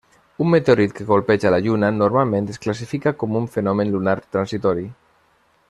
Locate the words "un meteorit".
0.43-0.95